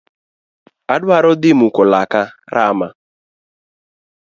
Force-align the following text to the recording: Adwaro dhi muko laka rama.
Adwaro 0.93 1.31
dhi 1.41 1.51
muko 1.59 1.81
laka 1.91 2.21
rama. 2.55 2.87